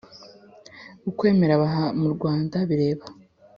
Ukwemera 1.09 1.61
baha 1.61 1.85
i 1.91 1.93
mu 2.01 2.07
Rwanda 2.15 2.57
bireba 2.69 3.05